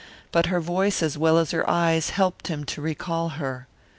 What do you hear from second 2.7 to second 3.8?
recall her.